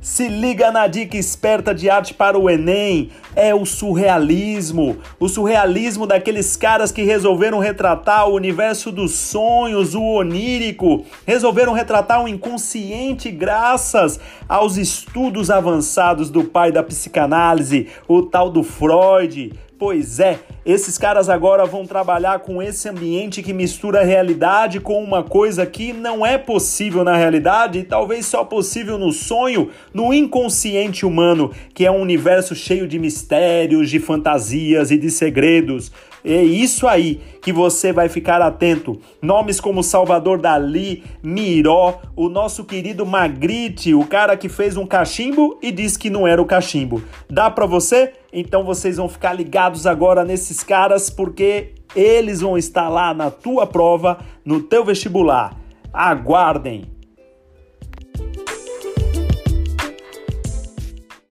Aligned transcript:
Se 0.00 0.28
liga 0.28 0.70
na 0.70 0.86
dica 0.86 1.16
esperta 1.16 1.74
de 1.74 1.90
arte 1.90 2.14
para 2.14 2.38
o 2.38 2.48
Enem. 2.48 3.10
É 3.34 3.52
o 3.52 3.66
surrealismo. 3.66 4.98
O 5.18 5.28
surrealismo 5.28 6.06
daqueles 6.06 6.56
caras 6.56 6.92
que 6.92 7.02
resolveram 7.02 7.58
retratar 7.58 8.28
o 8.28 8.34
universo 8.34 8.92
dos 8.92 9.12
sonhos, 9.12 9.96
o 9.96 10.02
onírico. 10.02 11.04
Resolveram 11.26 11.72
retratar 11.72 12.22
o 12.22 12.28
inconsciente 12.28 13.28
graças 13.30 14.20
aos 14.48 14.76
estudos 14.76 15.50
avançados 15.50 16.30
do 16.30 16.44
pai 16.44 16.70
da 16.70 16.82
psicanálise, 16.82 17.88
o 18.06 18.22
tal 18.22 18.50
do 18.50 18.62
Freud. 18.62 19.52
Pois 19.78 20.18
é, 20.18 20.40
esses 20.66 20.98
caras 20.98 21.28
agora 21.28 21.64
vão 21.64 21.86
trabalhar 21.86 22.40
com 22.40 22.60
esse 22.60 22.88
ambiente 22.88 23.44
que 23.44 23.52
mistura 23.52 24.00
a 24.00 24.04
realidade 24.04 24.80
com 24.80 25.00
uma 25.00 25.22
coisa 25.22 25.64
que 25.64 25.92
não 25.92 26.26
é 26.26 26.36
possível 26.36 27.04
na 27.04 27.16
realidade 27.16 27.78
e 27.78 27.84
talvez 27.84 28.26
só 28.26 28.42
possível 28.42 28.98
no 28.98 29.12
sonho, 29.12 29.70
no 29.94 30.12
inconsciente 30.12 31.06
humano, 31.06 31.52
que 31.72 31.86
é 31.86 31.90
um 31.92 32.02
universo 32.02 32.56
cheio 32.56 32.88
de 32.88 32.98
mistérios, 32.98 33.88
de 33.88 34.00
fantasias 34.00 34.90
e 34.90 34.98
de 34.98 35.12
segredos. 35.12 35.92
É 36.24 36.42
isso 36.42 36.88
aí 36.88 37.20
que 37.48 37.52
você 37.52 37.94
vai 37.94 38.10
ficar 38.10 38.42
atento. 38.42 39.00
Nomes 39.22 39.58
como 39.58 39.82
Salvador 39.82 40.38
Dali, 40.38 41.02
Miró, 41.22 41.98
o 42.14 42.28
nosso 42.28 42.62
querido 42.62 43.06
Magritte, 43.06 43.94
o 43.94 44.04
cara 44.04 44.36
que 44.36 44.50
fez 44.50 44.76
um 44.76 44.84
cachimbo 44.84 45.58
e 45.62 45.72
disse 45.72 45.98
que 45.98 46.10
não 46.10 46.28
era 46.28 46.42
o 46.42 46.44
cachimbo. 46.44 47.02
Dá 47.26 47.50
para 47.50 47.64
você? 47.64 48.12
Então 48.30 48.64
vocês 48.64 48.98
vão 48.98 49.08
ficar 49.08 49.32
ligados 49.32 49.86
agora 49.86 50.26
nesses 50.26 50.62
caras 50.62 51.08
porque 51.08 51.72
eles 51.96 52.42
vão 52.42 52.58
estar 52.58 52.90
lá 52.90 53.14
na 53.14 53.30
tua 53.30 53.66
prova, 53.66 54.18
no 54.44 54.60
teu 54.60 54.84
vestibular. 54.84 55.56
Aguardem. 55.90 56.97